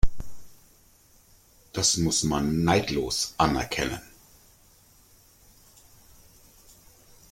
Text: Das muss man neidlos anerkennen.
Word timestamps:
Das 1.73 1.97
muss 1.97 2.23
man 2.23 2.63
neidlos 2.63 3.35
anerkennen. 3.37 4.01